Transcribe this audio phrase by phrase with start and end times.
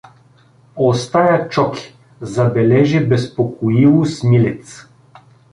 [0.85, 4.85] —Остая Чоки— забележи безпокоило Смилец.